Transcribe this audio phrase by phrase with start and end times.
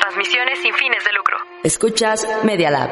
[0.00, 1.36] Transmisiones sin fines de lucro.
[1.62, 2.90] Escuchas Media Lab.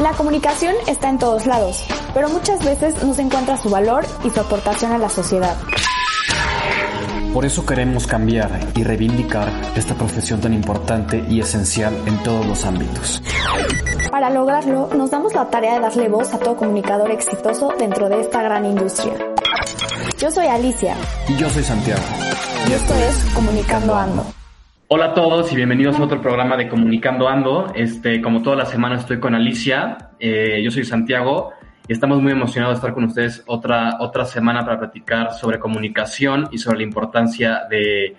[0.00, 4.30] La comunicación está en todos lados, pero muchas veces no se encuentra su valor y
[4.30, 5.56] su aportación a la sociedad.
[7.32, 12.64] Por eso queremos cambiar y reivindicar esta profesión tan importante y esencial en todos los
[12.64, 13.22] ámbitos.
[14.10, 18.20] Para lograrlo, nos damos la tarea de darle voz a todo comunicador exitoso dentro de
[18.20, 19.33] esta gran industria.
[20.24, 20.96] Yo soy Alicia
[21.28, 22.00] Y yo soy Santiago.
[22.66, 24.24] y esto es Comunicando Ando.
[24.88, 27.70] Hola a todos y bienvenidos a otro programa de Comunicando Ando.
[27.74, 31.52] Este, como toda la semana estoy con Alicia, eh, yo soy Santiago
[31.86, 36.48] y estamos muy emocionados de estar con ustedes otra, otra semana para platicar sobre comunicación
[36.50, 38.16] y sobre la importancia de,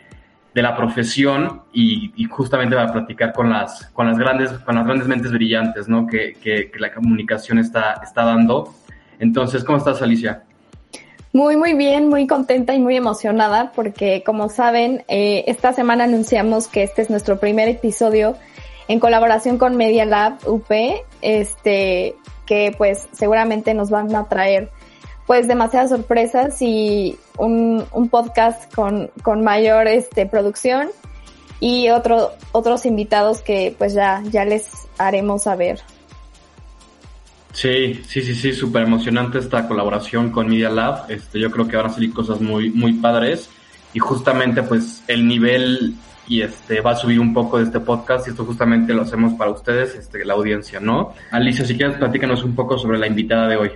[0.53, 4.85] de la profesión y, y justamente para platicar con las, con las, grandes, con las
[4.85, 6.05] grandes mentes brillantes ¿no?
[6.05, 8.75] que, que, que la comunicación está, está dando.
[9.17, 10.43] Entonces, ¿cómo estás Alicia?
[11.36, 16.69] Muy, muy bien, muy contenta y muy emocionada porque, como saben, eh, esta semana anunciamos
[16.69, 18.38] que este es nuestro primer episodio
[18.88, 20.72] en colaboración con Media Lab UP,
[21.22, 24.72] este, que pues seguramente nos van a traer
[25.28, 30.88] pues demasiadas sorpresas y un, un podcast con, con mayor este, producción
[31.59, 35.81] y otro, otros invitados que pues ya, ya les haremos saber.
[37.55, 41.05] Sí, sí, sí, sí, súper emocionante esta colaboración con Media Lab.
[41.09, 43.49] Este, yo creo que van a salir cosas muy, muy padres
[43.93, 45.95] y justamente pues el nivel
[46.27, 49.35] y este va a subir un poco de este podcast y esto justamente lo hacemos
[49.35, 51.13] para ustedes, este, la audiencia, ¿no?
[51.31, 53.71] Alicia, si quieres platícanos un poco sobre la invitada de hoy.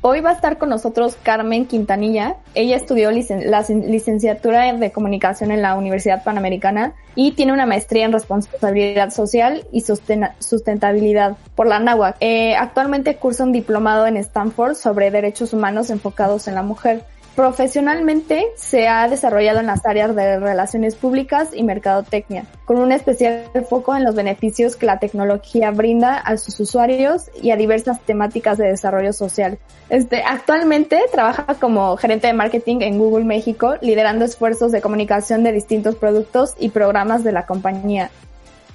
[0.00, 2.36] Hoy va a estar con nosotros Carmen Quintanilla.
[2.54, 8.12] Ella estudió la licenciatura de comunicación en la Universidad Panamericana y tiene una maestría en
[8.12, 12.16] responsabilidad social y sustentabilidad por la NAWAC.
[12.20, 17.04] Eh, actualmente cursa un diplomado en Stanford sobre derechos humanos enfocados en la mujer.
[17.38, 23.44] Profesionalmente se ha desarrollado en las áreas de relaciones públicas y mercadotecnia, con un especial
[23.70, 28.58] foco en los beneficios que la tecnología brinda a sus usuarios y a diversas temáticas
[28.58, 29.56] de desarrollo social.
[29.88, 35.52] Este, actualmente trabaja como gerente de marketing en Google México, liderando esfuerzos de comunicación de
[35.52, 38.10] distintos productos y programas de la compañía.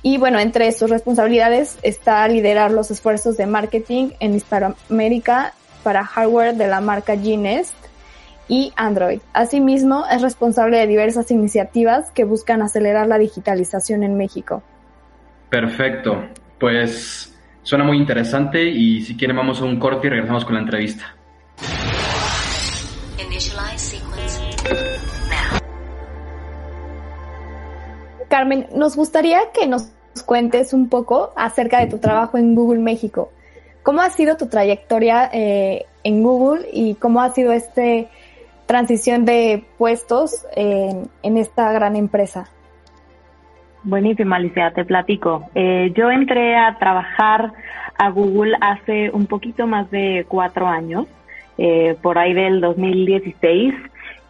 [0.04, 5.54] Y bueno, entre sus responsabilidades está liderar los esfuerzos de marketing en Hispanoamérica
[5.84, 7.83] para hardware de la marca Gnest
[8.48, 9.20] y Android.
[9.34, 14.64] Asimismo, es responsable de diversas iniciativas que buscan acelerar la digitalización en México.
[15.50, 16.24] Perfecto,
[16.60, 20.62] pues suena muy interesante y si quieren vamos a un corte y regresamos con la
[20.62, 21.16] entrevista.
[23.20, 24.42] Initialize sequence.
[28.30, 29.92] Carmen, nos gustaría que nos
[30.26, 33.32] cuentes un poco acerca de tu trabajo en Google México.
[33.84, 38.10] ¿Cómo ha sido tu trayectoria eh, en Google y cómo ha sido este
[38.66, 42.50] transición de puestos en, en esta gran empresa?
[43.84, 45.50] Buenísimo, Alicia, te platico.
[45.56, 47.52] Eh, yo entré a trabajar
[47.98, 51.06] a Google hace un poquito más de cuatro años,
[51.58, 53.76] eh, por ahí del 2016,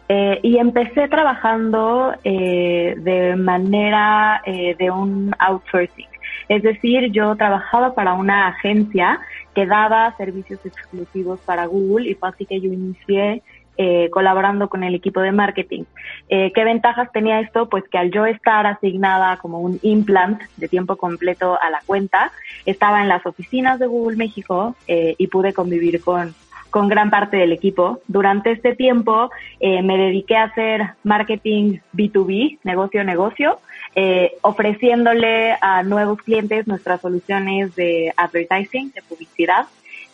[0.08, 6.08] eh, y empecé trabajando eh, de manera eh, de un outsourcing.
[6.48, 9.18] Es decir, yo trabajaba para una agencia
[9.54, 13.42] que daba servicios exclusivos para Google y fue así que yo inicié
[13.76, 15.84] eh, colaborando con el equipo de marketing.
[16.28, 17.68] Eh, ¿Qué ventajas tenía esto?
[17.68, 22.32] Pues que al yo estar asignada como un implant de tiempo completo a la cuenta,
[22.66, 26.34] estaba en las oficinas de Google México eh, y pude convivir con,
[26.74, 28.00] con gran parte del equipo.
[28.08, 29.30] Durante este tiempo
[29.60, 33.60] eh, me dediqué a hacer marketing B2B, negocio a negocio,
[33.94, 39.66] eh, ofreciéndole a nuevos clientes nuestras soluciones de advertising, de publicidad.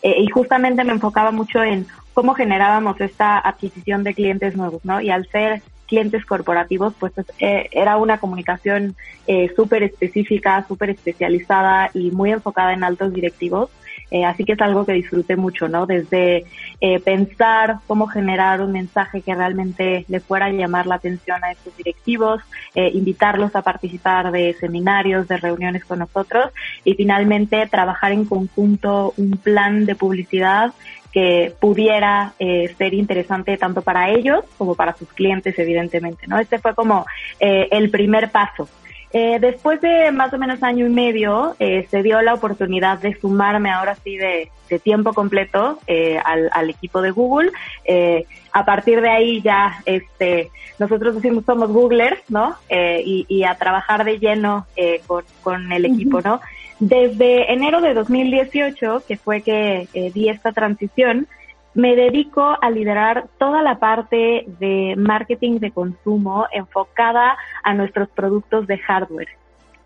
[0.02, 5.00] Eh, y justamente me enfocaba mucho en cómo generábamos esta adquisición de clientes nuevos, ¿no?
[5.00, 8.94] Y al ser clientes corporativos, pues eh, era una comunicación
[9.26, 13.70] eh, súper específica, súper especializada y muy enfocada en altos directivos.
[14.10, 15.86] Eh, así que es algo que disfruté mucho, ¿no?
[15.86, 16.44] Desde
[16.80, 21.52] eh, pensar cómo generar un mensaje que realmente le fuera a llamar la atención a
[21.52, 22.40] estos directivos,
[22.74, 26.50] eh, invitarlos a participar de seminarios, de reuniones con nosotros
[26.84, 30.72] y finalmente trabajar en conjunto un plan de publicidad
[31.12, 36.38] que pudiera eh, ser interesante tanto para ellos como para sus clientes, evidentemente, ¿no?
[36.38, 37.06] Este fue como
[37.40, 38.68] eh, el primer paso.
[39.12, 43.18] Eh, después de más o menos año y medio, eh, se dio la oportunidad de
[43.18, 47.50] sumarme ahora sí de, de tiempo completo eh, al, al, equipo de Google.
[47.84, 52.54] Eh, a partir de ahí ya, este, nosotros decimos somos Googlers, ¿no?
[52.68, 56.40] Eh, y, y, a trabajar de lleno eh, con, con el equipo, ¿no?
[56.80, 61.28] Desde enero de 2018, que fue que eh, di esta transición,
[61.74, 68.66] me dedico a liderar toda la parte de marketing de consumo enfocada a nuestros productos
[68.66, 69.28] de hardware.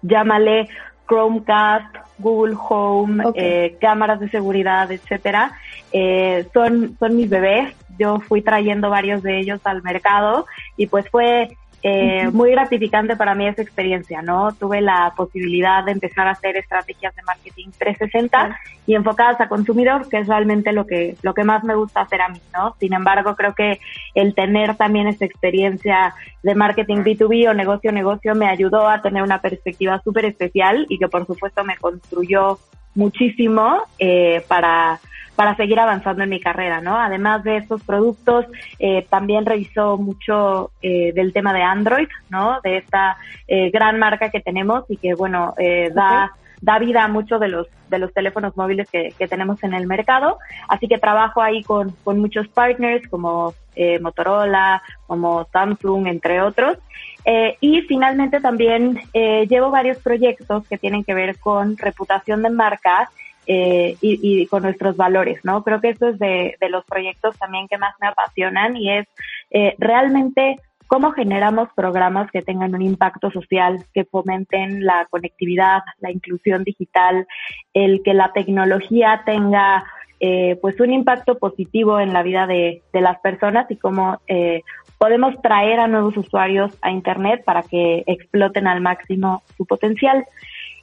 [0.03, 0.69] Llámale
[1.09, 3.45] Chromecast, Google Home, okay.
[3.45, 5.53] eh, cámaras de seguridad, etcétera.
[5.93, 7.75] Eh, son, son mis bebés.
[7.99, 13.35] Yo fui trayendo varios de ellos al mercado y pues fue eh, muy gratificante para
[13.35, 14.55] mí esa experiencia, ¿no?
[14.55, 20.09] Tuve la posibilidad de empezar a hacer estrategias de marketing 360 y enfocadas a consumidor,
[20.09, 22.75] que es realmente lo que, lo que más me gusta hacer a mí, ¿no?
[22.81, 23.81] Sin embargo, creo que
[24.15, 29.03] el tener también esa experiencia de marketing B2B o negocio a negocio me ayudó a
[29.03, 32.61] tener una perspectiva súper especial y que por supuesto me construyó
[32.95, 35.01] muchísimo eh, para
[35.37, 36.97] para seguir avanzando en mi carrera, ¿no?
[36.99, 38.47] Además de estos productos,
[38.79, 42.61] eh, también revisó mucho eh, del tema de Android, ¿no?
[42.63, 43.17] De esta
[43.49, 46.59] eh, gran marca que tenemos y que, bueno, eh, da, okay.
[46.61, 49.87] da vida a muchos de los, de los teléfonos móviles que, que, tenemos en el
[49.87, 50.39] mercado.
[50.69, 56.79] Así que trabajo ahí con, con muchos partners como eh, Motorola, como Samsung, entre otros.
[57.25, 62.51] Eh, y finalmente también eh, llevo varios proyectos que tienen que ver con reputación de
[62.51, 63.09] marcas
[63.47, 65.63] eh, y, con nuestros valores, ¿no?
[65.63, 69.07] Creo que eso es de, de, los proyectos también que más me apasionan y es
[69.51, 76.11] eh, realmente cómo generamos programas que tengan un impacto social, que fomenten la conectividad, la
[76.11, 77.27] inclusión digital,
[77.73, 79.85] el que la tecnología tenga
[80.21, 84.63] eh, pues un impacto positivo en la vida de, de las personas y cómo eh,
[84.99, 90.25] podemos traer a nuevos usuarios a Internet para que exploten al máximo su potencial.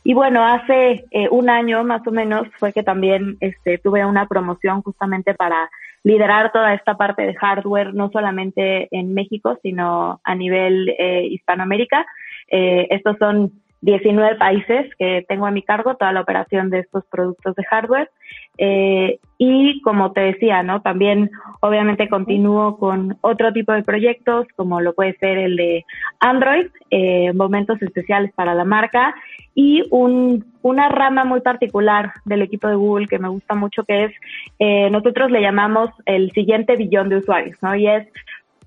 [0.04, 4.28] Y bueno, hace eh, un año más o menos fue que también este, tuve una
[4.28, 5.70] promoción justamente para
[6.04, 12.06] liderar toda esta parte de hardware, no solamente en México, sino a nivel eh, Hispanoamérica.
[12.48, 13.52] Eh, estos son
[13.82, 18.10] 19 países que tengo a mi cargo, toda la operación de estos productos de hardware.
[18.58, 20.82] Eh, y como te decía, ¿no?
[20.82, 21.32] También
[21.62, 25.84] obviamente continúo con otro tipo de proyectos, como lo puede ser el de
[26.20, 29.16] Android, eh, momentos especiales para la marca,
[29.56, 34.06] y un, una rama muy particular del equipo de Google que me gusta mucho, que
[34.06, 34.12] es,
[34.60, 37.76] eh, nosotros le llamamos el siguiente billón de usuarios, ¿no?
[37.76, 38.08] Y es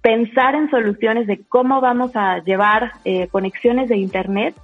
[0.02, 4.54] pensar en soluciones de cómo vamos a llevar eh, conexiones de Internet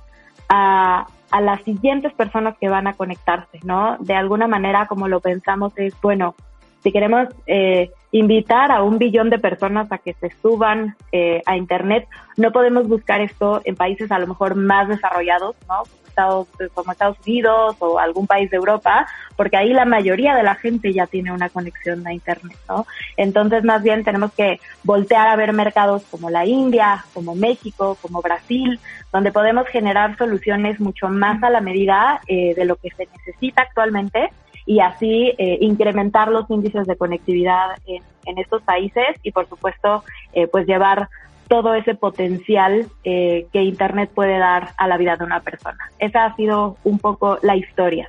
[0.50, 3.96] a, a las siguientes personas que van a conectarse, ¿no?
[4.00, 6.34] De alguna manera, como lo pensamos, es, bueno,
[6.82, 11.56] si queremos eh, invitar a un billón de personas a que se suban eh, a
[11.56, 15.82] Internet, no podemos buscar esto en países a lo mejor más desarrollados, ¿no?
[16.08, 20.56] Estados, como Estados Unidos o algún país de Europa, porque ahí la mayoría de la
[20.56, 22.84] gente ya tiene una conexión a Internet, ¿no?
[23.16, 28.22] Entonces, más bien tenemos que voltear a ver mercados como la India, como México, como
[28.22, 28.80] Brasil,
[29.12, 33.62] donde podemos generar soluciones mucho más a la medida eh, de lo que se necesita
[33.62, 34.30] actualmente
[34.66, 40.04] y así eh, incrementar los índices de conectividad en, en, estos países y, por supuesto,
[40.32, 41.08] eh, pues llevar
[41.50, 45.90] todo ese potencial eh, que Internet puede dar a la vida de una persona.
[45.98, 48.08] Esa ha sido un poco la historia.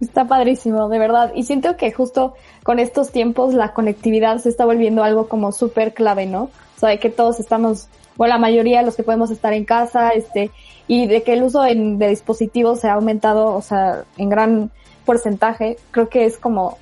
[0.00, 1.30] Está padrísimo, de verdad.
[1.36, 5.94] Y siento que justo con estos tiempos la conectividad se está volviendo algo como súper
[5.94, 6.42] clave, ¿no?
[6.42, 9.64] O sea, de que todos estamos, bueno, la mayoría de los que podemos estar en
[9.64, 10.50] casa, este,
[10.88, 14.70] y de que el uso de dispositivos se ha aumentado, o sea, en gran
[15.04, 16.78] porcentaje, creo que es como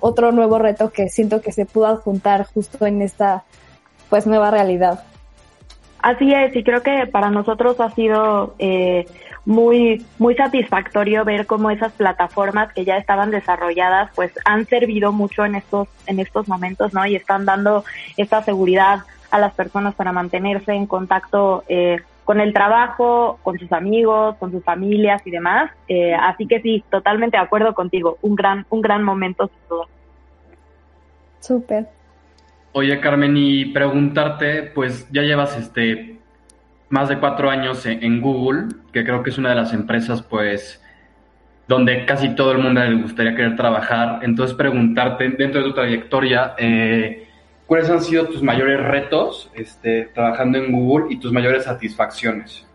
[0.00, 3.44] otro nuevo reto que siento que se pudo adjuntar justo en esta
[4.10, 5.02] pues nueva realidad.
[6.00, 9.06] Así es, y creo que para nosotros ha sido eh,
[9.46, 15.46] muy muy satisfactorio ver cómo esas plataformas que ya estaban desarrolladas pues han servido mucho
[15.46, 17.06] en estos en estos momentos, ¿no?
[17.06, 17.84] Y están dando
[18.18, 19.00] esta seguridad
[19.34, 24.52] a las personas para mantenerse en contacto eh, con el trabajo, con sus amigos, con
[24.52, 25.72] sus familias y demás.
[25.88, 28.16] Eh, así que sí, totalmente de acuerdo contigo.
[28.22, 29.86] Un gran, un gran momento sin duda.
[31.40, 31.88] Súper.
[32.70, 36.20] Oye, Carmen, y preguntarte, pues ya llevas este
[36.88, 40.22] más de cuatro años en, en Google, que creo que es una de las empresas,
[40.22, 40.80] pues,
[41.66, 44.20] donde casi todo el mundo le gustaría querer trabajar.
[44.22, 47.23] Entonces, preguntarte, dentro de tu trayectoria, eh,
[47.66, 52.66] ¿cuáles han sido tus mayores retos este, trabajando en Google y tus mayores satisfacciones?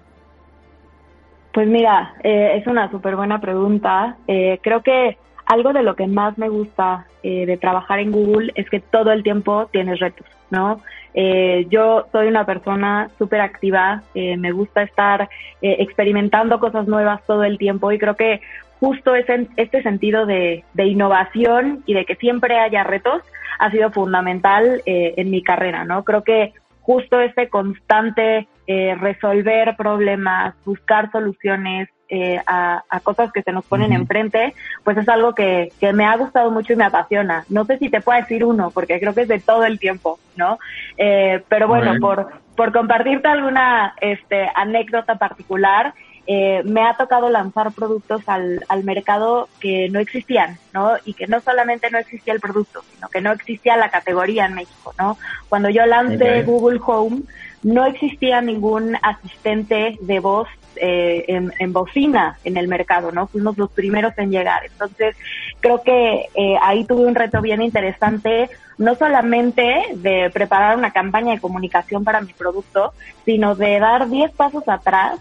[1.53, 4.17] Pues mira, eh, es una súper buena pregunta.
[4.27, 5.17] Eh, creo que
[5.49, 9.11] algo de lo que más me gusta eh, de trabajar en Google es que todo
[9.11, 10.79] el tiempo tienes retos, ¿no?
[11.15, 15.27] Eh, yo soy una persona súper activa, eh, me gusta estar
[15.61, 18.41] experimentando cosas nuevas todo el tiempo y creo que
[18.79, 23.21] justo ese, este sentido de, de innovación y de que siempre haya retos
[23.59, 26.03] ha sido fundamental eh, en mi carrera, ¿no?
[26.03, 33.43] Creo que justo este constante eh, resolver problemas, buscar soluciones eh, a, a, cosas que
[33.43, 36.85] se nos ponen enfrente, pues es algo que, que me ha gustado mucho y me
[36.85, 37.45] apasiona.
[37.49, 40.17] No sé si te puedo decir uno, porque creo que es de todo el tiempo,
[40.35, 40.57] ¿no?
[40.97, 45.93] Eh, pero bueno, por, por compartirte alguna este, anécdota particular,
[46.31, 50.91] eh, me ha tocado lanzar productos al, al mercado que no existían, ¿no?
[51.03, 54.53] Y que no solamente no existía el producto, sino que no existía la categoría en
[54.53, 55.17] México, ¿no?
[55.49, 56.43] Cuando yo lancé.
[56.43, 57.21] Google Home,
[57.63, 63.25] no existía ningún asistente de voz eh, en, en bocina en el mercado, ¿no?
[63.25, 64.63] Fuimos los primeros en llegar.
[64.67, 65.15] Entonces,
[65.61, 71.33] creo que eh, ahí tuve un reto bien interesante, no solamente de preparar una campaña
[71.33, 72.93] de comunicación para mi producto,
[73.25, 75.19] sino de dar 10 pasos atrás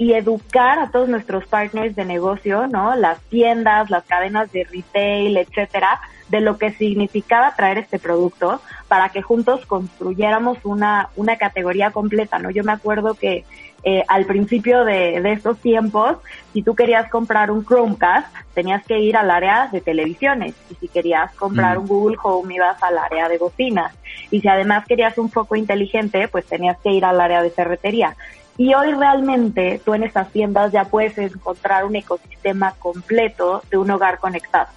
[0.00, 2.94] y educar a todos nuestros partners de negocio, ¿no?
[2.96, 9.10] Las tiendas, las cadenas de retail, etcétera, de lo que significaba traer este producto para
[9.10, 12.48] que juntos construyéramos una, una categoría completa, ¿no?
[12.48, 13.44] Yo me acuerdo que
[13.82, 16.16] eh, al principio de, de estos tiempos,
[16.54, 20.54] si tú querías comprar un Chromecast, tenías que ir al área de televisiones.
[20.70, 21.80] Y si querías comprar Mm.
[21.82, 23.92] un Google Home, ibas al área de bocinas.
[24.30, 28.16] Y si además querías un foco inteligente, pues tenías que ir al área de ferretería.
[28.56, 33.90] Y hoy realmente tú en estas tiendas ya puedes encontrar un ecosistema completo de un
[33.90, 34.68] hogar conectado.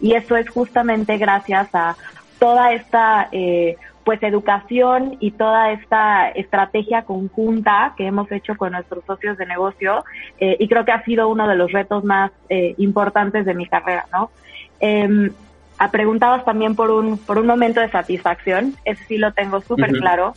[0.00, 1.96] Y eso es justamente gracias a
[2.38, 9.04] toda esta eh, pues educación y toda esta estrategia conjunta que hemos hecho con nuestros
[9.04, 10.04] socios de negocio
[10.38, 13.66] eh, y creo que ha sido uno de los retos más eh, importantes de mi
[13.66, 14.30] carrera, ¿no?
[14.80, 15.30] Eh,
[15.92, 20.00] preguntabas también por un por un momento de satisfacción, ese sí lo tengo súper Ujú.
[20.00, 20.34] claro.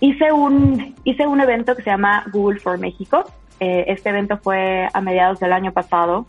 [0.00, 3.24] Hice un hice un evento que se llama Google for México.
[3.60, 6.26] Eh, este evento fue a mediados del año pasado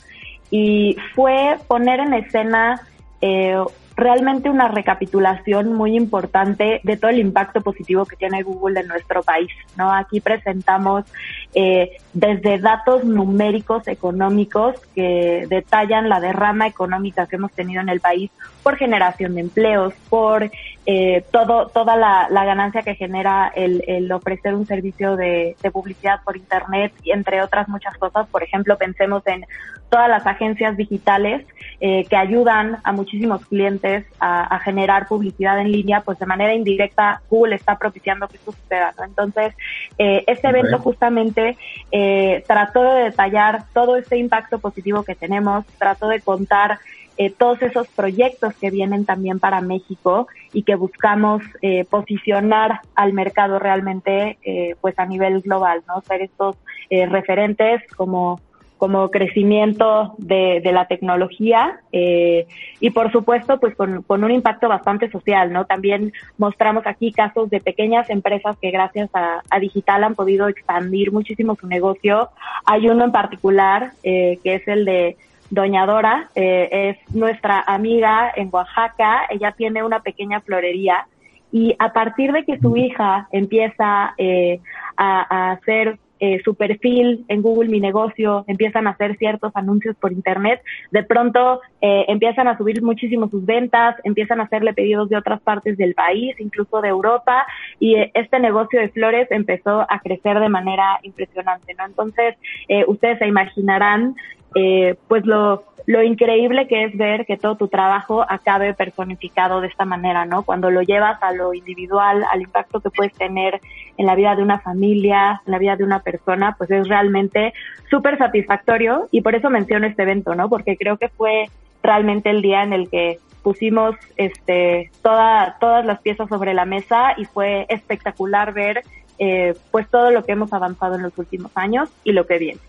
[0.49, 2.81] y fue poner en escena
[3.21, 3.55] eh,
[3.99, 9.23] realmente una recapitulación muy importante de todo el impacto positivo que tiene Google en nuestro
[9.23, 9.51] país.
[9.77, 9.93] ¿no?
[9.93, 11.05] Aquí presentamos
[11.53, 17.99] eh, desde datos numéricos económicos que detallan la derrama económica que hemos tenido en el
[17.99, 18.31] país
[18.63, 20.49] por generación de empleos, por
[20.85, 26.35] eh, todo, toda la, ganancia que genera el, ofrecer un servicio de, de publicidad por
[26.35, 28.27] Internet, y entre otras muchas cosas.
[28.27, 29.45] Por ejemplo, pensemos en
[29.89, 31.45] todas las agencias digitales
[31.81, 33.88] eh, que ayudan a muchísimos clientes
[34.19, 38.51] a, a, generar publicidad en línea, pues de manera indirecta Google está propiciando que esto
[38.51, 38.93] suceda.
[38.97, 39.03] ¿no?
[39.05, 39.55] Entonces,
[39.97, 41.57] eh, este evento justamente
[41.91, 46.79] eh, trató de detallar todo este impacto positivo que tenemos, trató de contar
[47.19, 53.11] eh, todos esos proyectos que vienen también para México y que buscamos eh, posicionar al
[53.11, 55.99] mercado realmente eh, pues a nivel global, ¿no?
[56.01, 56.55] Ser estos
[56.89, 58.39] eh, referentes como
[58.79, 62.47] como crecimiento de, de la tecnología eh,
[62.79, 65.65] y por supuesto pues con, con, un impacto bastante social, ¿no?
[65.65, 71.11] También mostramos aquí casos de pequeñas empresas que gracias a, a digital han podido expandir
[71.11, 72.29] muchísimo su negocio.
[72.65, 75.17] Hay uno en particular eh, que es el de
[75.49, 81.05] Doña Dora, eh, es nuestra amiga en Oaxaca, ella tiene una pequeña florería
[81.51, 84.61] y a partir de que su hija empieza eh,
[84.95, 89.95] a, a hacer eh, su perfil en Google Mi Negocio, empiezan a hacer ciertos anuncios
[89.97, 90.61] por Internet,
[90.91, 95.41] de pronto eh, empiezan a subir muchísimo sus ventas, empiezan a hacerle pedidos de otras
[95.41, 97.45] partes del país, incluso de Europa,
[97.79, 101.85] y eh, este negocio de flores empezó a crecer de manera impresionante, ¿no?
[101.85, 102.35] Entonces,
[102.67, 104.15] eh, ustedes se imaginarán
[104.55, 109.67] eh, pues lo, lo increíble que es ver que todo tu trabajo acabe personificado de
[109.67, 110.43] esta manera, ¿no?
[110.43, 113.59] Cuando lo llevas a lo individual, al impacto que puedes tener
[113.97, 117.53] en la vida de una familia, en la vida de una persona, pues es realmente
[117.89, 120.47] súper satisfactorio y por eso menciono este evento, ¿no?
[120.47, 121.45] Porque creo que fue
[121.81, 127.13] realmente el día en el que pusimos este, toda, todas las piezas sobre la mesa
[127.17, 128.83] y fue espectacular ver
[129.17, 132.59] eh, pues todo lo que hemos avanzado en los últimos años y lo que viene.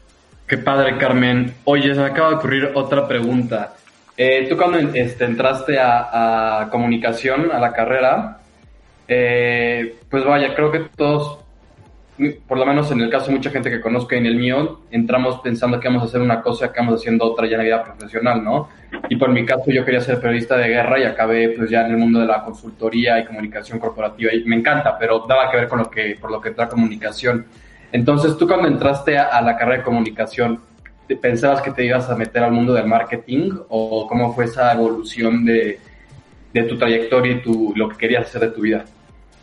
[0.50, 1.54] Qué padre, Carmen.
[1.62, 3.75] Oye, se me acaba de ocurrir otra pregunta.
[4.16, 8.38] Eh, tú cuando este, entraste a, comunicación, a la carrera,
[9.07, 11.38] eh, pues vaya, creo que todos
[12.49, 14.80] por lo menos en el caso de mucha gente que conozco y en el mío,
[14.90, 17.64] entramos pensando que vamos a hacer una cosa y acabamos haciendo otra ya en la
[17.64, 18.69] vida profesional, ¿no?
[19.09, 21.92] Y por mi caso yo quería ser periodista de guerra y acabé pues ya en
[21.92, 25.69] el mundo de la consultoría y comunicación corporativa y me encanta, pero daba que ver
[25.69, 27.47] con lo que, por lo que trae comunicación.
[27.92, 30.61] Entonces tú cuando entraste a, la carrera de comunicación,
[31.20, 35.44] ¿pensabas que te ibas a meter al mundo del marketing o cómo fue esa evolución
[35.44, 35.78] de,
[36.52, 38.85] de tu trayectoria y tu, lo que querías hacer de tu vida?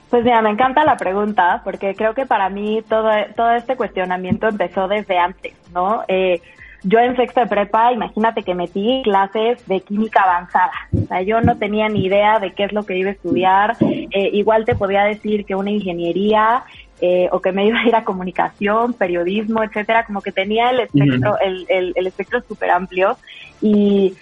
[0.10, 4.48] Pues mira, me encanta la pregunta porque creo que para mí todo, todo este cuestionamiento
[4.48, 6.04] empezó desde antes, ¿no?
[6.08, 6.42] Eh,
[6.84, 10.72] yo en sexto de prepa, imagínate que metí clases de química avanzada.
[10.94, 13.76] O sea, yo no tenía ni idea de qué es lo que iba a estudiar.
[13.82, 16.64] Eh, igual te podía decir que una ingeniería
[17.02, 20.06] eh, o que me iba a ir a comunicación, periodismo, etcétera.
[20.06, 23.18] Como que tenía el espectro, el, el, el espectro súper amplio.
[23.62, 24.16] Y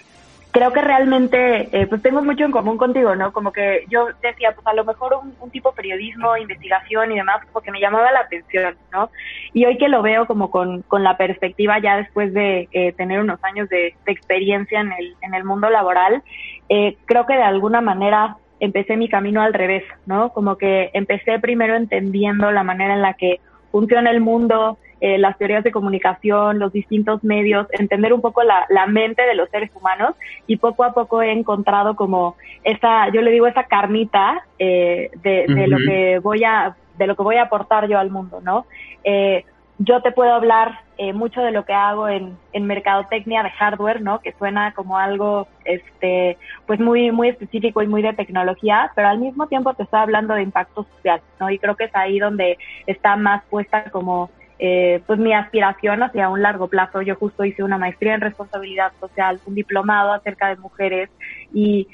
[0.56, 3.30] creo que realmente eh, pues tengo mucho en común contigo, ¿no?
[3.30, 7.70] Como que yo decía, pues a lo mejor un, tipo periodismo, investigación y demás, porque
[7.70, 9.10] me llamaba la atención, ¿no?
[9.52, 13.20] Y hoy que lo veo como con, con la perspectiva ya después de eh, tener
[13.20, 16.22] unos años de, experiencia en el, en el mundo laboral,
[16.70, 20.32] eh, creo que de alguna manera empecé mi camino al revés, ¿no?
[20.32, 25.36] Como que empecé primero entendiendo la manera en la que funciona el mundo, eh, las
[25.36, 29.70] teorías de comunicación, los distintos medios, entender un poco la, la, mente de los seres
[29.74, 30.14] humanos
[30.46, 35.44] y poco a poco he encontrado como esa, yo le digo esa carnita eh, de,
[35.48, 38.64] de lo que voy a, de lo que voy a aportar yo al mundo, ¿no?
[39.04, 39.44] Eh,
[39.78, 44.00] yo te puedo hablar eh, mucho de lo que hago en, en mercadotecnia de hardware,
[44.00, 44.20] ¿no?
[44.20, 49.18] Que suena como algo, este, pues muy, muy específico y muy de tecnología, pero al
[49.18, 51.50] mismo tiempo te estoy hablando de impacto social, ¿no?
[51.50, 52.56] Y creo que es ahí donde
[52.86, 57.02] está más puesta como eh, pues mi aspiración hacia un largo plazo.
[57.02, 61.10] Yo justo hice una maestría en responsabilidad social, un diplomado acerca de mujeres
[61.52, 61.86] y,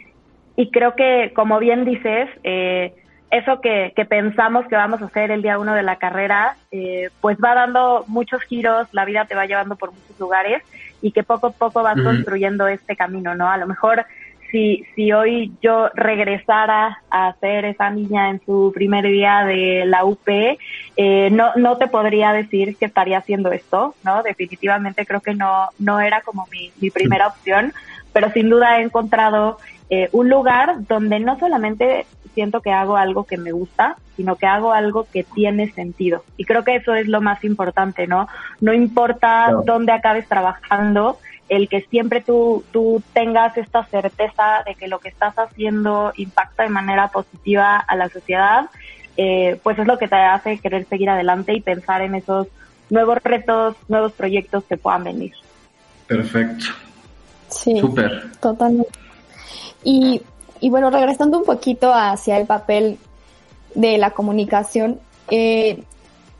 [0.54, 2.94] y creo que, como bien dices, eh,
[3.32, 7.08] eso que, que, pensamos que vamos a hacer el día uno de la carrera, eh,
[7.22, 10.62] pues va dando muchos giros, la vida te va llevando por muchos lugares
[11.00, 13.50] y que poco a poco vas construyendo este camino, ¿no?
[13.50, 14.04] A lo mejor
[14.50, 20.04] si, si hoy yo regresara a ser esa niña en su primer día de la
[20.04, 24.22] UP, eh, no, no te podría decir que estaría haciendo esto, ¿no?
[24.22, 27.72] Definitivamente creo que no, no era como mi, mi primera opción,
[28.12, 29.56] pero sin duda he encontrado
[29.94, 34.46] eh, un lugar donde no solamente siento que hago algo que me gusta, sino que
[34.46, 36.24] hago algo que tiene sentido.
[36.38, 38.26] Y creo que eso es lo más importante, ¿no?
[38.62, 41.18] No importa dónde acabes trabajando,
[41.50, 46.62] el que siempre tú, tú tengas esta certeza de que lo que estás haciendo impacta
[46.62, 48.70] de manera positiva a la sociedad,
[49.18, 52.48] eh, pues es lo que te hace querer seguir adelante y pensar en esos
[52.88, 55.34] nuevos retos, nuevos proyectos que puedan venir.
[56.06, 56.64] Perfecto.
[57.50, 57.78] Sí.
[57.78, 58.32] Súper.
[58.40, 59.01] Totalmente.
[59.84, 60.22] Y,
[60.60, 62.98] y bueno, regresando un poquito hacia el papel
[63.74, 65.82] de la comunicación, eh,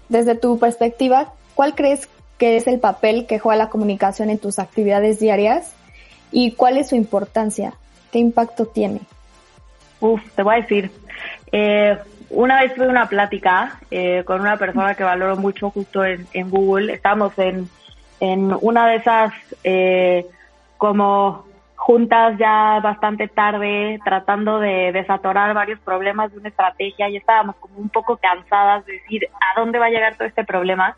[0.08, 2.08] desde tu perspectiva, ¿cuál crees
[2.42, 5.76] qué es el papel que juega la comunicación en tus actividades diarias
[6.32, 7.74] y cuál es su importancia,
[8.10, 9.02] qué impacto tiene.
[10.00, 10.90] Uf, te voy a decir,
[11.52, 11.96] eh,
[12.30, 16.94] una vez tuve una plática eh, con una persona que valoro mucho justo en, Google,
[16.94, 17.68] estábamos en,
[18.18, 20.26] en una de esas eh,
[20.78, 21.44] como
[21.92, 27.76] juntas ya bastante tarde, tratando de desatorar varios problemas de una estrategia y estábamos como
[27.76, 30.96] un poco cansadas de decir a dónde va a llegar todo este problema.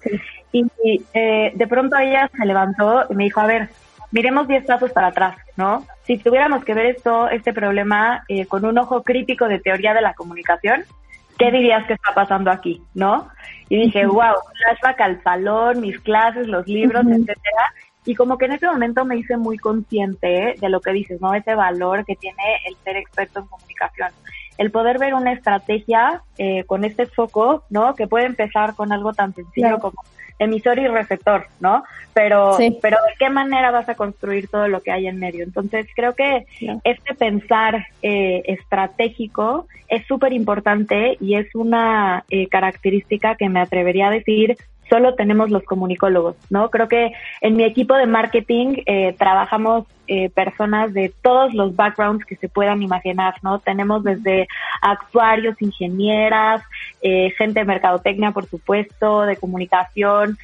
[0.52, 0.70] Y
[1.12, 3.70] eh, de pronto ella se levantó y me dijo, a ver,
[4.12, 5.84] miremos 10 pasos para atrás, ¿no?
[6.04, 10.00] Si tuviéramos que ver esto, este problema eh, con un ojo crítico de teoría de
[10.00, 10.84] la comunicación,
[11.36, 13.28] ¿qué dirías que está pasando aquí, no?
[13.68, 17.64] Y dije, wow, flashback al salón, mis clases, los libros, etcétera,
[18.04, 21.34] y como que en ese momento me hice muy consciente de lo que dices, ¿no?
[21.34, 24.10] Ese valor que tiene el ser experto en comunicación.
[24.58, 27.94] El poder ver una estrategia eh, con este foco, ¿no?
[27.94, 30.02] Que puede empezar con algo tan sencillo como
[30.38, 31.84] emisor y receptor, ¿no?
[32.12, 35.44] Pero, pero de qué manera vas a construir todo lo que hay en medio.
[35.44, 36.46] Entonces creo que
[36.84, 44.08] este pensar eh, estratégico es súper importante y es una eh, característica que me atrevería
[44.08, 44.56] a decir
[44.88, 46.70] solo tenemos los comunicólogos, ¿no?
[46.70, 52.24] Creo que en mi equipo de marketing eh, trabajamos eh, personas de todos los backgrounds
[52.24, 53.58] que se puedan imaginar, ¿no?
[53.58, 54.48] Tenemos desde
[54.82, 56.62] actuarios, ingenieras,
[57.02, 60.36] eh, gente de mercadotecnia, por supuesto, de comunicación,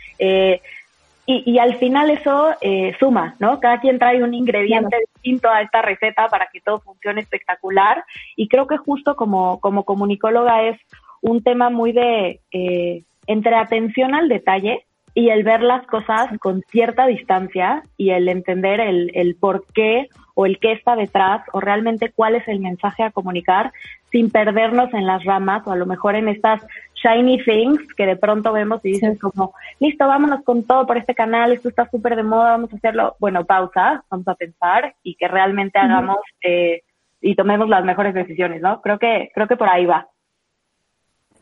[1.27, 2.57] y, y, al final eso
[2.99, 3.61] suma, ¿no?
[3.61, 8.03] Cada quien trae un ingrediente distinto a esta receta para que todo funcione espectacular.
[8.35, 10.81] Y creo que justo como, como comunicóloga es
[11.21, 16.63] un tema muy de eh, entre atención al detalle y el ver las cosas con
[16.71, 21.61] cierta distancia y el entender el, el por qué o el qué está detrás o
[21.61, 23.73] realmente cuál es el mensaje a comunicar
[24.11, 26.67] sin perdernos en las ramas o a lo mejor en estas
[27.03, 31.15] shiny things que de pronto vemos y dices como, listo, vámonos con todo por este
[31.15, 33.17] canal, esto está súper de moda, vamos a hacerlo.
[33.21, 36.83] Bueno, pausa, vamos a pensar y que realmente hagamos eh,
[37.21, 38.81] y tomemos las mejores decisiones, ¿no?
[38.81, 40.09] Creo que, creo que por ahí va.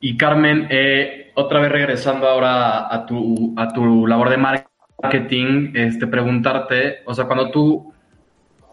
[0.01, 6.07] Y Carmen, eh, otra vez regresando ahora a tu, a tu labor de marketing, este,
[6.07, 7.93] preguntarte, o sea, cuando tú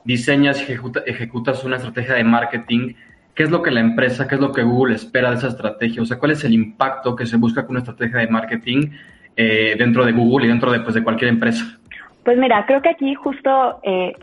[0.04, 0.74] diseñas y
[1.06, 2.94] ejecutas una estrategia de marketing,
[3.34, 6.02] ¿qué es lo que la empresa, qué es lo que Google espera de esa estrategia?
[6.02, 8.92] O sea, ¿cuál es el impacto que se busca con una estrategia de marketing
[9.36, 11.80] eh, dentro de Google y dentro de, pues, de cualquier empresa?
[12.24, 14.14] Pues mira, creo que aquí justo eh,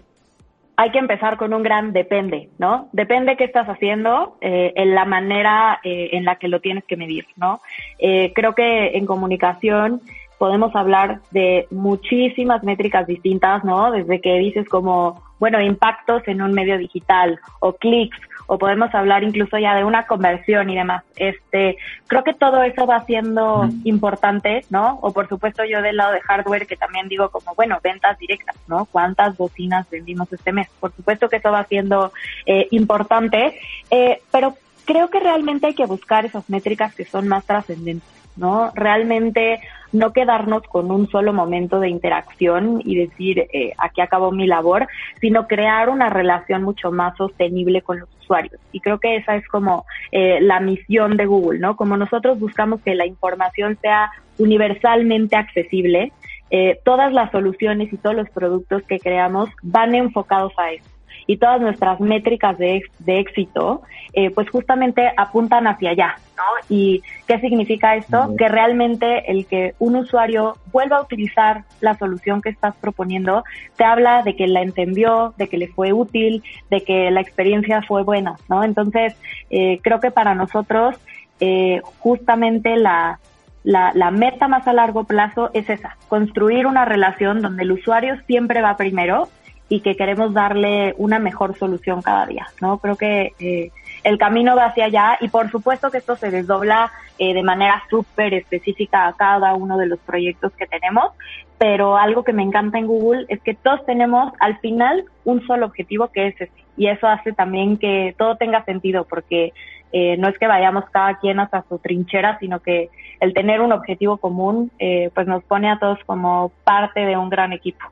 [0.76, 2.88] hay que empezar con un gran depende, ¿no?
[2.92, 6.96] Depende qué estás haciendo, eh, en la manera eh, en la que lo tienes que
[6.96, 7.60] medir, ¿no?
[7.98, 10.00] Eh, creo que en comunicación
[10.38, 13.92] podemos hablar de muchísimas métricas distintas, ¿no?
[13.92, 19.22] Desde que dices como, bueno, impactos en un medio digital o clics o podemos hablar
[19.22, 21.04] incluso ya de una conversión y demás.
[21.16, 21.76] Este,
[22.06, 24.98] creo que todo eso va siendo importante, ¿no?
[25.02, 28.56] O por supuesto yo del lado de hardware que también digo como, bueno, ventas directas,
[28.66, 28.86] ¿no?
[28.86, 30.68] ¿Cuántas bocinas vendimos este mes?
[30.80, 32.12] Por supuesto que eso va siendo
[32.46, 33.58] eh, importante,
[33.90, 38.70] eh, pero creo que realmente hay que buscar esas métricas que son más trascendentes, ¿no?
[38.74, 39.60] Realmente
[39.92, 44.86] no quedarnos con un solo momento de interacción y decir, eh, aquí acabó mi labor,
[45.20, 48.60] sino crear una relación mucho más sostenible con los usuarios.
[48.72, 51.76] Y creo que esa es como eh, la misión de Google, ¿no?
[51.76, 56.12] Como nosotros buscamos que la información sea universalmente accesible,
[56.50, 60.91] eh, todas las soluciones y todos los productos que creamos van enfocados a eso
[61.26, 63.82] y todas nuestras métricas de, de éxito,
[64.12, 66.42] eh, pues justamente apuntan hacia allá, ¿no?
[66.68, 68.34] ¿Y qué significa esto?
[68.36, 73.44] Que realmente el que un usuario vuelva a utilizar la solución que estás proponiendo,
[73.76, 77.82] te habla de que la entendió, de que le fue útil, de que la experiencia
[77.82, 78.64] fue buena, ¿no?
[78.64, 79.16] Entonces,
[79.50, 80.96] eh, creo que para nosotros,
[81.40, 83.18] eh, justamente la,
[83.64, 88.16] la, la, meta más a largo plazo es esa, construir una relación donde el usuario
[88.26, 89.28] siempre va primero
[89.72, 92.76] y que queremos darle una mejor solución cada día, ¿no?
[92.76, 93.70] Creo que eh,
[94.04, 97.82] el camino va hacia allá y por supuesto que esto se desdobla eh, de manera
[97.88, 101.12] súper específica a cada uno de los proyectos que tenemos,
[101.56, 105.64] pero algo que me encanta en Google es que todos tenemos al final un solo
[105.64, 109.54] objetivo que es ese y eso hace también que todo tenga sentido porque
[109.94, 113.72] eh, no es que vayamos cada quien hasta su trinchera, sino que el tener un
[113.72, 117.86] objetivo común eh, pues nos pone a todos como parte de un gran equipo.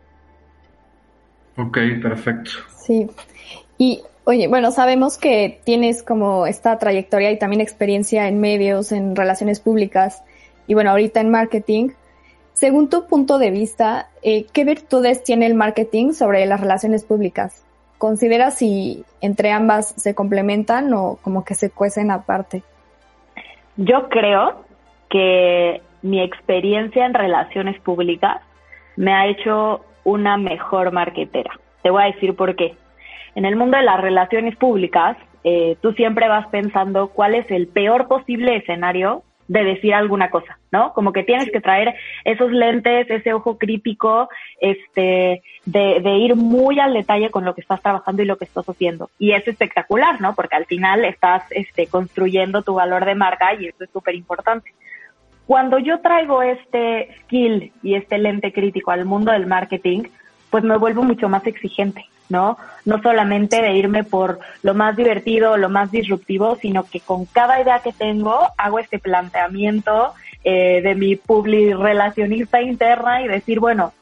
[1.60, 2.50] Ok, perfecto.
[2.76, 3.08] Sí.
[3.78, 9.16] Y oye, bueno, sabemos que tienes como esta trayectoria y también experiencia en medios, en
[9.16, 10.22] relaciones públicas
[10.66, 11.90] y bueno, ahorita en marketing.
[12.52, 17.64] Según tu punto de vista, eh, ¿qué virtudes tiene el marketing sobre las relaciones públicas?
[17.98, 22.62] ¿Consideras si entre ambas se complementan o como que se cuecen aparte?
[23.76, 24.64] Yo creo
[25.08, 28.42] que mi experiencia en relaciones públicas
[28.96, 31.50] me ha hecho una mejor marketera.
[31.82, 32.76] Te voy a decir por qué.
[33.34, 37.68] En el mundo de las relaciones públicas, eh, tú siempre vas pensando cuál es el
[37.68, 40.92] peor posible escenario de decir alguna cosa, ¿no?
[40.92, 44.28] Como que tienes que traer esos lentes, ese ojo crítico,
[44.60, 48.44] este, de, de, ir muy al detalle con lo que estás trabajando y lo que
[48.44, 49.10] estás haciendo.
[49.18, 50.36] Y es espectacular, ¿no?
[50.36, 54.70] Porque al final estás, este, construyendo tu valor de marca y eso es súper importante.
[55.50, 60.04] Cuando yo traigo este skill y este lente crítico al mundo del marketing,
[60.48, 62.56] pues me vuelvo mucho más exigente, ¿no?
[62.84, 67.60] No solamente de irme por lo más divertido, lo más disruptivo, sino que con cada
[67.60, 73.92] idea que tengo hago este planteamiento eh, de mi public relacionista interna y decir, bueno,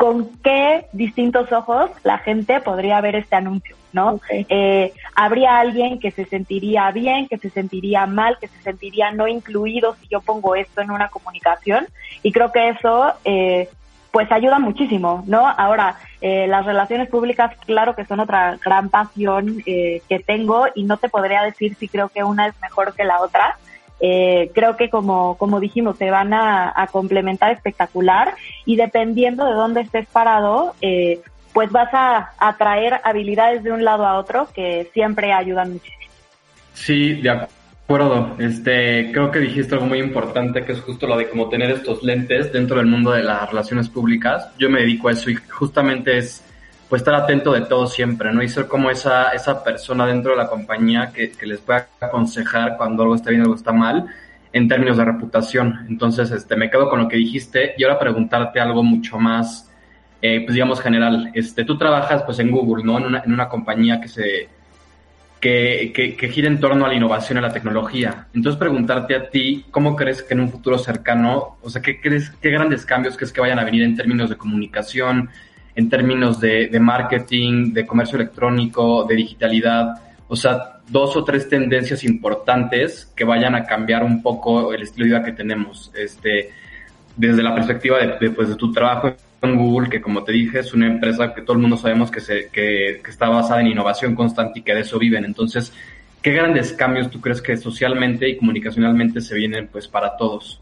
[0.00, 3.76] ¿con qué distintos ojos la gente podría ver este anuncio?
[3.92, 4.18] ¿no?
[4.30, 9.28] Eh, habría alguien que se sentiría bien, que se sentiría mal, que se sentiría no
[9.28, 11.86] incluido si yo pongo esto en una comunicación
[12.22, 13.68] y creo que eso eh,
[14.10, 15.46] pues ayuda muchísimo, ¿no?
[15.46, 20.96] Ahora, eh, las relaciones públicas, claro que son otra gran pasión que tengo y no
[20.96, 23.58] te podría decir si creo que una es mejor que la otra.
[24.00, 28.34] Creo que como, como dijimos, se van a, a, complementar espectacular
[28.64, 31.20] y dependiendo de dónde estés parado, eh,
[31.52, 36.00] pues vas a atraer habilidades de un lado a otro que siempre ayudan muchísimo.
[36.72, 38.36] Sí, de acuerdo.
[38.38, 42.02] Este, creo que dijiste algo muy importante que es justo lo de cómo tener estos
[42.02, 44.48] lentes dentro del mundo de las relaciones públicas.
[44.58, 46.44] Yo me dedico a eso y justamente es
[46.90, 48.42] pues estar atento de todo siempre, ¿no?
[48.42, 52.76] Y ser como esa, esa persona dentro de la compañía que, que les pueda aconsejar
[52.76, 54.06] cuando algo está bien, algo está mal,
[54.52, 55.86] en términos de reputación.
[55.88, 59.70] Entonces, este, me quedo con lo que dijiste y ahora preguntarte algo mucho más,
[60.20, 61.30] eh, pues digamos general.
[61.32, 62.98] Este, tú trabajas pues en Google, ¿no?
[62.98, 64.48] En una, en una compañía que se
[65.38, 68.26] que, que, que gira en torno a la innovación y a la tecnología.
[68.34, 72.30] Entonces, preguntarte a ti, ¿cómo crees que en un futuro cercano, o sea, qué crees,
[72.42, 75.30] qué grandes cambios crees que vayan a venir en términos de comunicación,
[75.80, 79.94] en términos de, marketing, de comercio electrónico, de digitalidad?
[80.28, 85.06] O sea, dos o tres tendencias importantes que vayan a cambiar un poco el estilo
[85.06, 85.90] de vida que tenemos.
[85.94, 86.50] Este,
[87.16, 90.74] desde la perspectiva de, pues, de tu trabajo en Google, que como te dije, es
[90.74, 94.14] una empresa que todo el mundo sabemos que, se, que, que está basada en innovación
[94.14, 95.24] constante y que de eso viven.
[95.24, 95.72] Entonces,
[96.20, 100.60] ¿qué grandes cambios tú crees que socialmente y comunicacionalmente se vienen pues para todos?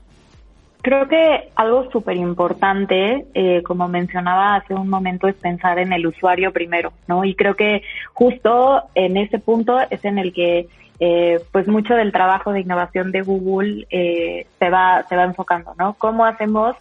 [0.88, 6.06] Creo que algo súper importante, eh, como mencionaba hace un momento, es pensar en el
[6.06, 7.26] usuario primero, ¿no?
[7.26, 7.82] Y creo que
[8.14, 10.66] justo en ese punto es en el que
[10.98, 15.74] eh, pues mucho del trabajo de innovación de Google eh, se va se va enfocando,
[15.78, 15.92] ¿no?
[15.92, 16.74] ¿Cómo hacemos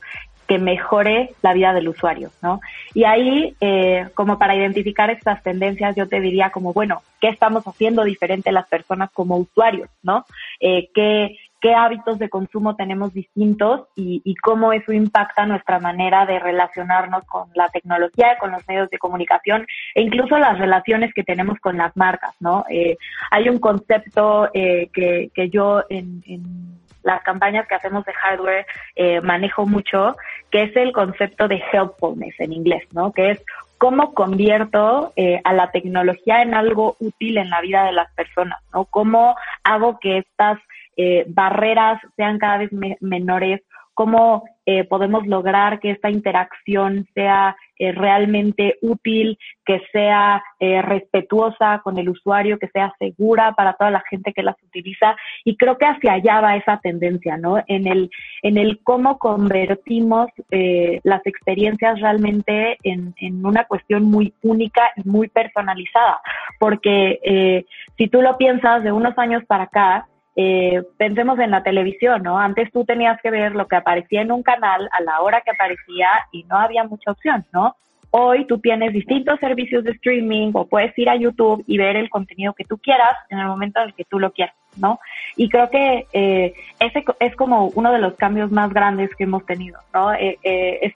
[0.47, 2.61] que mejore la vida del usuario, ¿no?
[2.93, 7.67] Y ahí, eh, como para identificar estas tendencias, yo te diría como, bueno, ¿qué estamos
[7.67, 10.25] haciendo diferente las personas como usuarios, ¿no?
[10.61, 16.39] Eh, ¿qué, qué hábitos de consumo tenemos distintos y, cómo eso impacta nuestra manera de
[16.39, 19.65] relacionarnos con la tecnología, con los medios de comunicación
[19.95, 22.65] e incluso las relaciones que tenemos con las marcas, ¿no?
[22.69, 22.97] Eh,
[23.31, 28.65] hay un concepto eh, que, que yo en, en las campañas que hacemos de hardware
[28.95, 30.15] eh, manejo mucho,
[30.51, 33.11] que es el concepto de helpfulness en inglés, ¿no?
[33.13, 33.45] Que es
[33.77, 38.59] cómo convierto eh, a la tecnología en algo útil en la vida de las personas,
[38.73, 38.85] ¿no?
[38.85, 40.59] Cómo hago que estas
[40.97, 43.61] eh, barreras sean cada vez me menores
[43.97, 51.81] cómo eh, podemos lograr que esta interacción sea eh, realmente útil, que sea eh, respetuosa
[51.83, 55.15] con el usuario, que sea segura para toda la gente que las utiliza.
[55.43, 57.57] Y creo que hacia allá va esa tendencia, ¿no?
[57.65, 58.11] En el,
[58.43, 65.09] en el cómo convertimos eh, las experiencias realmente en, en una cuestión muy única y
[65.09, 66.21] muy personalizada.
[66.59, 67.65] Porque
[67.97, 70.07] si tú lo piensas de unos años para acá,
[70.39, 72.37] eh, pensemos en la televisión, ¿no?
[72.37, 75.49] Antes tú tenías que ver lo que aparecía en un canal a la hora que
[75.49, 77.75] aparecía y no había mucha opción, ¿no?
[78.11, 82.11] Hoy tú tienes distintos servicios de streaming o puedes ir a YouTube y ver el
[82.11, 84.99] contenido que tú quieras en el momento en el que tú lo quieras, ¿no?
[85.35, 89.43] Y creo que eh, ese es como uno de los cambios más grandes que hemos
[89.43, 90.13] tenido, ¿no?
[90.13, 90.93] Eh, eh,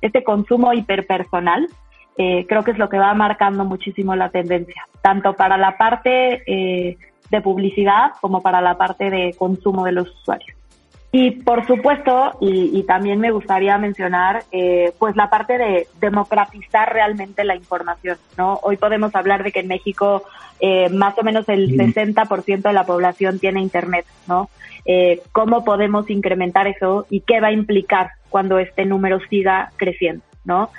[0.00, 1.68] este consumo hiperpersonal
[2.16, 6.42] creo que es lo que va marcando muchísimo la tendencia, tanto para la parte
[7.32, 10.56] de publicidad como para la parte de consumo de los usuarios.
[11.14, 16.92] Y por supuesto, y, y también me gustaría mencionar, eh, pues la parte de democratizar
[16.92, 18.60] realmente la información, ¿no?
[18.62, 20.22] Hoy podemos hablar de que en México
[20.60, 24.48] eh, más o menos el 60% de la población tiene internet, ¿no?
[24.86, 30.24] Eh, ¿Cómo podemos incrementar eso y qué va a implicar cuando este número siga creciendo,
[30.44, 30.70] ¿no?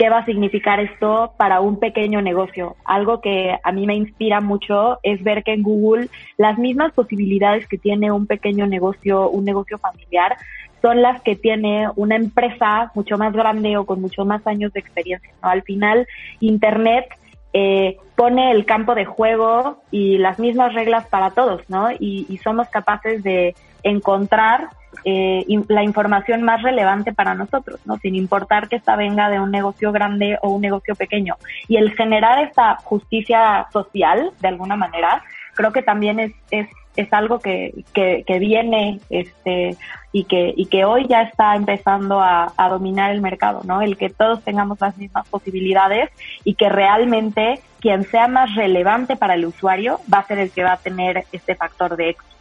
[0.00, 2.74] Qué va a significar esto para un pequeño negocio.
[2.86, 6.08] Algo que a mí me inspira mucho es ver que en Google
[6.38, 10.38] las mismas posibilidades que tiene un pequeño negocio, un negocio familiar,
[10.80, 14.80] son las que tiene una empresa mucho más grande o con mucho más años de
[14.80, 15.34] experiencia.
[15.42, 15.50] ¿no?
[15.50, 16.08] Al final,
[16.40, 17.04] Internet
[17.52, 21.90] eh, pone el campo de juego y las mismas reglas para todos, ¿no?
[21.92, 24.68] Y, y somos capaces de encontrar
[25.04, 27.96] eh, la información más relevante para nosotros, ¿no?
[27.98, 31.36] Sin importar que esta venga de un negocio grande o un negocio pequeño.
[31.68, 35.22] Y el generar esta justicia social, de alguna manera,
[35.54, 39.76] creo que también es, es, es algo que, que, que viene este,
[40.12, 43.80] y, que, y que hoy ya está empezando a, a dominar el mercado, ¿no?
[43.80, 46.10] El que todos tengamos las mismas posibilidades
[46.44, 50.64] y que realmente quien sea más relevante para el usuario va a ser el que
[50.64, 52.39] va a tener este factor de éxito.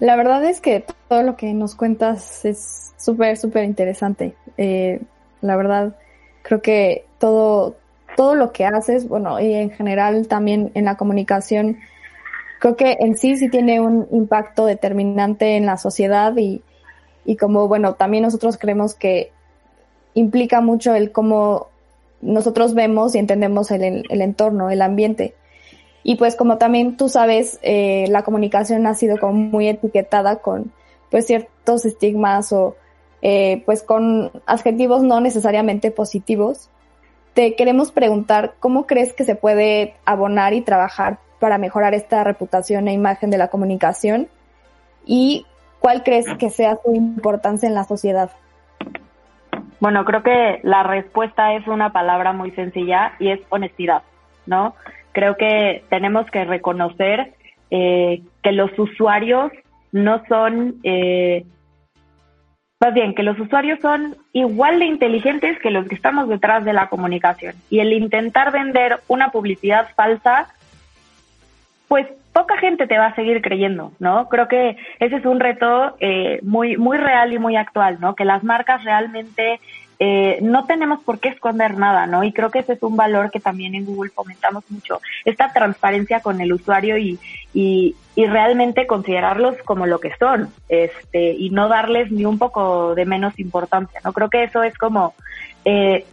[0.00, 4.34] La verdad es que todo lo que nos cuentas es súper, súper interesante.
[4.56, 5.00] Eh,
[5.40, 5.96] la verdad,
[6.42, 7.76] creo que todo,
[8.16, 11.78] todo lo que haces, bueno, y en general también en la comunicación,
[12.60, 16.62] creo que en sí sí tiene un impacto determinante en la sociedad y,
[17.24, 19.32] y como, bueno, también nosotros creemos que
[20.14, 21.68] implica mucho el cómo
[22.20, 25.34] nosotros vemos y entendemos el, el entorno, el ambiente.
[26.02, 30.72] Y pues como también tú sabes, eh, la comunicación ha sido como muy etiquetada con
[31.10, 32.76] pues ciertos estigmas o
[33.22, 36.70] eh, pues con adjetivos no necesariamente positivos.
[37.34, 42.88] Te queremos preguntar cómo crees que se puede abonar y trabajar para mejorar esta reputación
[42.88, 44.28] e imagen de la comunicación
[45.04, 45.46] y
[45.80, 48.30] cuál crees que sea su importancia en la sociedad.
[49.80, 54.02] Bueno, creo que la respuesta es una palabra muy sencilla y es honestidad,
[54.46, 54.74] ¿no?
[55.18, 57.32] Creo que tenemos que reconocer
[57.72, 59.50] eh, que los usuarios
[59.90, 61.44] no son, eh,
[62.80, 66.72] más bien, que los usuarios son igual de inteligentes que los que estamos detrás de
[66.72, 67.56] la comunicación.
[67.68, 70.54] Y el intentar vender una publicidad falsa,
[71.88, 74.28] pues poca gente te va a seguir creyendo, ¿no?
[74.28, 78.14] Creo que ese es un reto eh, muy, muy real y muy actual, ¿no?
[78.14, 79.58] Que las marcas realmente
[80.00, 82.22] eh, no tenemos por qué esconder nada, ¿no?
[82.22, 86.20] Y creo que ese es un valor que también en Google fomentamos mucho, esta transparencia
[86.20, 87.18] con el usuario y,
[87.52, 93.06] y, realmente considerarlos como lo que son, este, y no darles ni un poco de
[93.06, 94.12] menos importancia, ¿no?
[94.12, 95.14] Creo que eso es como,
[95.64, 96.04] eh,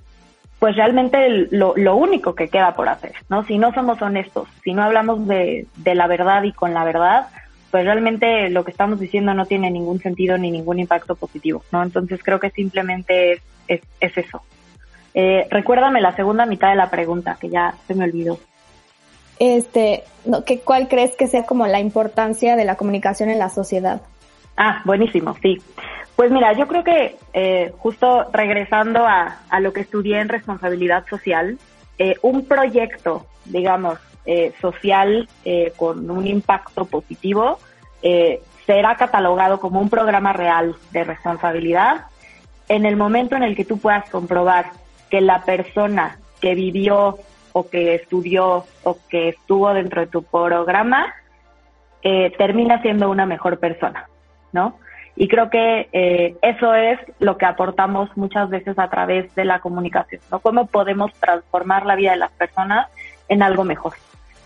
[0.59, 3.43] pues realmente lo, lo, único que queda por hacer, ¿no?
[3.43, 7.27] Si no somos honestos, si no hablamos de, de la verdad y con la verdad,
[7.69, 11.83] pues realmente lo que estamos diciendo no tiene ningún sentido ni ningún impacto positivo, ¿no?
[11.83, 14.41] Entonces creo que simplemente es, es, es eso.
[15.13, 18.39] Eh, recuérdame la segunda mitad de la pregunta, que ya se me olvidó.
[19.39, 23.49] Este, no, ¿qué, ¿cuál crees que sea como la importancia de la comunicación en la
[23.49, 24.01] sociedad?
[24.57, 25.61] Ah, buenísimo, sí.
[26.15, 31.05] Pues mira, yo creo que eh, justo regresando a, a, lo que estudié en responsabilidad
[31.07, 31.57] social,
[31.97, 37.59] eh, un proyecto, digamos, eh, social eh, con un impacto positivo
[38.01, 42.05] eh, será catalogado como un programa real de responsabilidad
[42.69, 44.71] en el momento en el que tú puedas comprobar
[45.09, 47.17] que la persona que vivió
[47.53, 51.13] o que estudió o que estuvo dentro de tu programa
[52.37, 54.07] termina siendo una mejor persona,
[54.51, 54.77] ¿no?
[55.15, 59.59] Y creo que eh, eso es lo que aportamos muchas veces a través de la
[59.59, 60.39] comunicación, ¿no?
[60.39, 62.87] Cómo podemos transformar la vida de las personas
[63.29, 63.93] en algo mejor.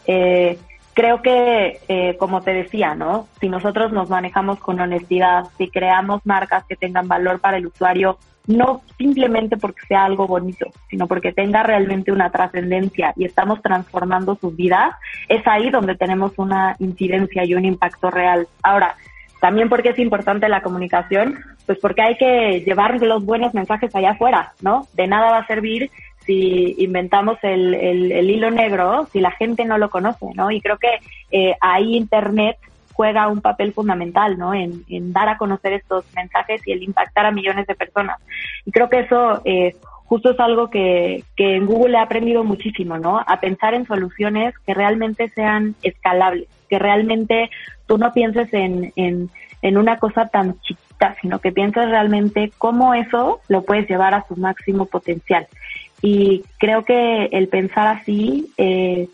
[0.05, 0.59] Eh,
[0.99, 3.29] creo que, eh, como te decía, ¿no?
[3.39, 8.17] Si nosotros nos manejamos con honestidad, si creamos marcas que tengan valor para el usuario,
[8.47, 14.35] no simplemente porque sea algo bonito, sino porque tenga realmente una trascendencia y estamos transformando
[14.35, 14.93] sus vidas,
[15.29, 18.49] es ahí donde tenemos una incidencia y un impacto real.
[18.61, 18.97] Ahora,
[19.39, 24.11] también porque es importante la comunicación, pues porque hay que llevar los buenos mensajes allá
[24.11, 24.85] afuera, ¿no?
[24.95, 25.91] De nada va a servir
[26.25, 30.51] si inventamos el, el, hilo negro, si la gente no lo conoce, ¿no?
[30.51, 30.99] Y creo que
[31.31, 32.57] eh, ahí Internet
[32.93, 34.53] juega un papel fundamental, ¿no?
[34.53, 38.19] En, en, dar a conocer estos mensajes y el impactar a millones de personas.
[38.65, 39.75] Y creo que eso eh,
[40.09, 43.23] justo es algo que, que en Google he aprendido muchísimo, ¿no?
[43.25, 47.49] A pensar en soluciones que realmente sean escalables, que realmente
[47.85, 49.29] tú no pienses en, en,
[49.61, 54.25] en una cosa tan chiquita, sino que pienses realmente cómo eso lo puedes llevar a
[54.27, 55.47] su máximo potencial.
[56.01, 59.07] Y creo que el pensar así, eh,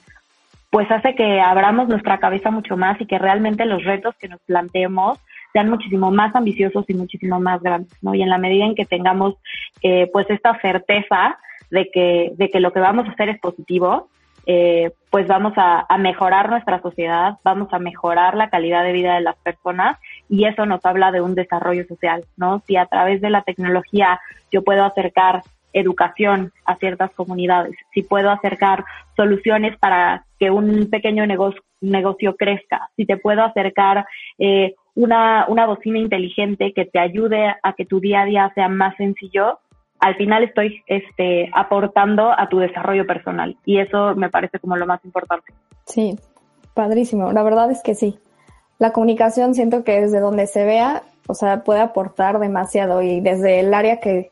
[0.70, 4.42] pues hace que abramos nuestra cabeza mucho más y que realmente los retos que nos
[4.42, 5.20] planteemos
[5.54, 8.14] sean muchísimo más ambiciosos y muchísimo más grandes, ¿no?
[8.14, 9.36] Y en la medida en que tengamos,
[9.82, 11.38] eh, pues esta certeza
[11.72, 14.10] de que, de que lo que vamos a hacer es positivo,
[14.48, 19.16] eh, pues vamos a, a, mejorar nuestra sociedad, vamos a mejorar la calidad de vida
[19.16, 19.98] de las personas
[20.30, 22.62] y eso nos habla de un desarrollo social, ¿no?
[22.68, 24.20] Si a través de la tecnología
[24.52, 25.42] yo puedo acercar
[25.76, 28.84] educación a ciertas comunidades, si puedo acercar
[29.16, 34.06] soluciones para que un pequeño negocio, negocio crezca, si te puedo acercar
[34.40, 38.70] eh, una, una bocina inteligente que te ayude a que tu día a día sea
[38.70, 39.60] más sencillo,
[40.00, 44.86] al final estoy este, aportando a tu desarrollo personal y eso me parece como lo
[44.86, 45.54] más importante.
[45.86, 46.18] Sí,
[46.74, 47.32] padrísimo.
[47.32, 48.18] La verdad es que sí.
[48.78, 53.62] La comunicación siento que desde donde se vea, o sea, puede aportar demasiado y desde
[53.62, 54.32] el área que,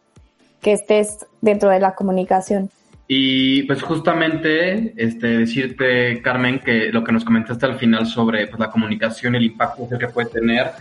[0.64, 2.72] que estés dentro de la comunicación.
[3.08, 8.60] Y pues justamente este, decirte, Carmen, que lo que nos comentaste al final sobre pues,
[8.60, 10.72] la comunicación el impacto que puede tener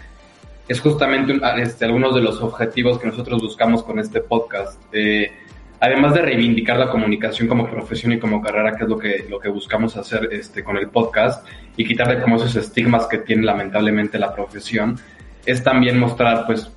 [0.68, 4.81] es justamente este, algunos de los objetivos que nosotros buscamos con este podcast.
[4.92, 5.33] Eh,
[5.81, 9.40] además de reivindicar la comunicación como profesión y como carrera, que es lo que, lo
[9.40, 11.45] que buscamos hacer este, con el podcast,
[11.77, 14.97] y quitarle como esos estigmas que tiene lamentablemente la profesión,
[15.45, 16.71] es también mostrar pues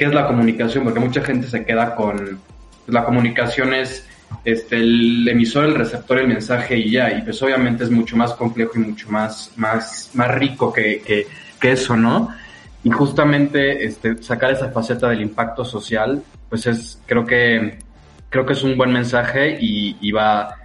[0.00, 2.38] qué es la comunicación, porque mucha gente se queda con pues,
[2.86, 4.08] la comunicación es
[4.46, 8.32] este, el emisor, el receptor, el mensaje y ya, y pues obviamente es mucho más
[8.32, 11.26] complejo y mucho más, más, más rico que, que,
[11.60, 12.30] que eso, ¿no?
[12.82, 17.78] Y justamente este, sacar esa faceta del impacto social, pues es, creo que,
[18.30, 20.56] creo que es un buen mensaje y, y va,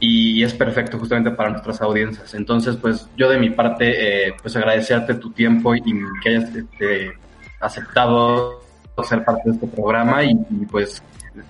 [0.00, 2.34] y es perfecto justamente para nuestras audiencias.
[2.34, 5.82] Entonces, pues yo de mi parte, eh, pues agradecerte tu tiempo y
[6.20, 7.12] que hayas este,
[7.60, 8.60] aceptado
[9.02, 11.02] ser parte de este programa y, y pues,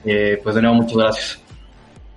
[0.05, 1.43] eh, pues de nuevo muchas gracias.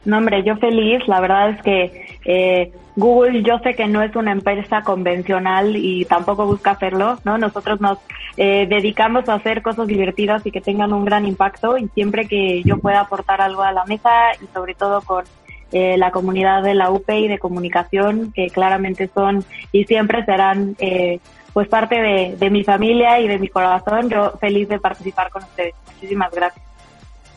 [0.05, 1.07] No, hombre, yo feliz.
[1.07, 6.05] La verdad es que Eh, Google yo sé que no es una empresa convencional y
[6.05, 7.37] tampoco busca hacerlo, ¿no?
[7.37, 7.97] Nosotros nos
[8.35, 12.61] eh, dedicamos a hacer cosas divertidas y que tengan un gran impacto y siempre que
[12.63, 14.09] yo pueda aportar algo a la mesa
[14.41, 15.23] y sobre todo con
[15.71, 20.75] eh, la comunidad de la UP y de comunicación que claramente son y siempre serán
[20.79, 21.19] eh,
[21.54, 25.43] pues parte de, de mi familia y de mi corazón, yo feliz de participar con
[25.43, 25.76] ustedes.
[25.93, 26.66] Muchísimas gracias.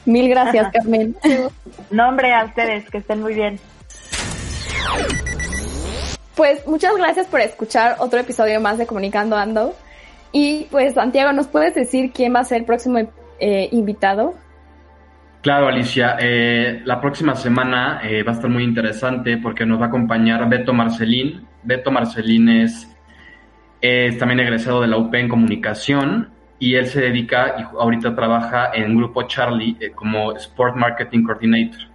[0.05, 1.17] Mil gracias, Carmen.
[1.91, 3.59] Nombre a ustedes, que estén muy bien.
[6.35, 9.75] Pues muchas gracias por escuchar otro episodio más de Comunicando Ando.
[10.33, 12.99] Y pues Santiago, ¿nos puedes decir quién va a ser el próximo
[13.39, 14.35] eh, invitado?
[15.43, 16.17] Claro, Alicia.
[16.21, 20.49] Eh, la próxima semana eh, va a estar muy interesante porque nos va a acompañar
[20.49, 21.47] Beto Marcelín.
[21.63, 22.89] Beto Marcelín es,
[23.83, 28.70] es también egresado de la UP en comunicación y él se dedica y ahorita trabaja
[28.72, 31.93] en Grupo Charlie como Sport Marketing Coordinator.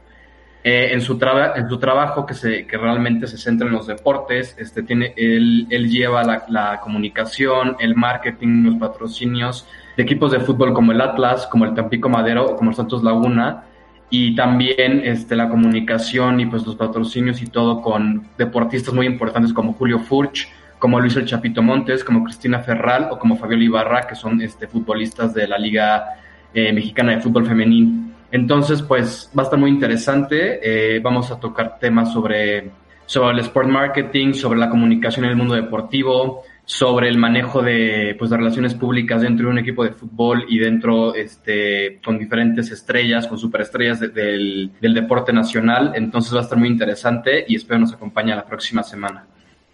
[0.64, 1.18] Eh, en, su
[1.56, 5.66] en su trabajo, que, se, que realmente se centra en los deportes, este, tiene, él,
[5.70, 9.66] él lleva la, la, comunicación, el marketing, los patrocinios
[9.96, 13.64] de equipos de fútbol como el Atlas, como el Tampico Madero como el Santos Laguna,
[14.10, 19.54] y también este, la comunicación y pues los patrocinios y todo con deportistas muy importantes
[19.54, 20.50] como Julio Furch,
[20.80, 24.68] como Luis El Chapito Montes, como Cristina Ferral o como Fabiola Ibarra, que son este,
[24.68, 26.06] futbolistas de la Liga
[26.54, 28.14] eh, Mexicana de Fútbol Femenil.
[28.32, 30.60] Entonces, pues va a estar muy interesante.
[30.62, 32.70] Eh, vamos a tocar temas sobre,
[33.06, 38.16] sobre el sport marketing, sobre la comunicación en el mundo deportivo, sobre el manejo de,
[38.20, 42.70] pues, de relaciones públicas dentro de un equipo de fútbol y dentro, este, con diferentes
[42.70, 45.94] estrellas, con superestrellas del, del deporte nacional.
[45.96, 49.26] Entonces va a estar muy interesante y espero nos acompañe la próxima semana.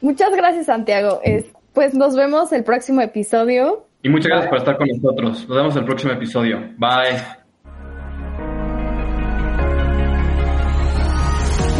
[0.03, 1.21] Muchas gracias, Santiago.
[1.23, 3.87] Es, pues nos vemos el próximo episodio.
[4.01, 5.47] Y muchas gracias por estar con nosotros.
[5.47, 6.59] Nos vemos el próximo episodio.
[6.77, 7.23] Bye.